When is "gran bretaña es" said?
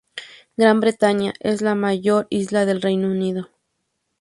0.57-1.61